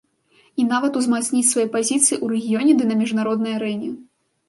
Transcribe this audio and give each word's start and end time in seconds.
І 0.63 0.65
нават 0.69 0.97
узмацніць 1.01 1.45
свае 1.51 1.67
пазіцыі 1.77 2.17
ў 2.19 2.35
рэгіёне 2.35 2.71
ды 2.83 2.91
на 2.91 3.01
міжнароднай 3.07 3.53
арэне. 3.63 3.97